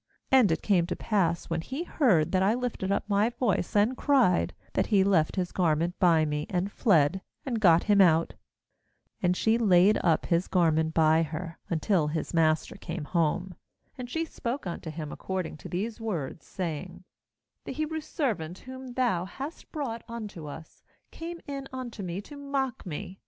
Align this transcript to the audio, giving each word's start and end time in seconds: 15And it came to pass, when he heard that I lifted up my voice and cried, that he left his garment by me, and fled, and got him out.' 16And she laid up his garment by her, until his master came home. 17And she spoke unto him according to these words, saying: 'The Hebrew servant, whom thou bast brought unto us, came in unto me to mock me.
15And 0.31 0.49
it 0.51 0.61
came 0.63 0.87
to 0.87 0.95
pass, 0.95 1.47
when 1.47 1.61
he 1.61 1.83
heard 1.83 2.31
that 2.31 2.41
I 2.41 2.55
lifted 2.55 2.91
up 2.91 3.07
my 3.07 3.29
voice 3.29 3.75
and 3.75 3.95
cried, 3.95 4.55
that 4.73 4.87
he 4.87 5.03
left 5.03 5.35
his 5.35 5.51
garment 5.51 5.99
by 5.99 6.25
me, 6.25 6.47
and 6.49 6.71
fled, 6.71 7.21
and 7.45 7.59
got 7.61 7.83
him 7.83 8.01
out.' 8.01 8.33
16And 9.21 9.35
she 9.35 9.57
laid 9.59 9.99
up 10.03 10.25
his 10.25 10.47
garment 10.47 10.95
by 10.95 11.21
her, 11.21 11.59
until 11.69 12.07
his 12.07 12.33
master 12.33 12.77
came 12.77 13.03
home. 13.03 13.53
17And 13.99 14.09
she 14.09 14.25
spoke 14.25 14.65
unto 14.65 14.89
him 14.89 15.11
according 15.11 15.57
to 15.57 15.69
these 15.69 16.01
words, 16.01 16.47
saying: 16.47 17.03
'The 17.65 17.73
Hebrew 17.73 18.01
servant, 18.01 18.57
whom 18.57 18.93
thou 18.93 19.29
bast 19.37 19.71
brought 19.71 20.01
unto 20.09 20.47
us, 20.47 20.81
came 21.11 21.39
in 21.45 21.67
unto 21.71 22.01
me 22.01 22.21
to 22.21 22.35
mock 22.35 22.87
me. 22.87 23.19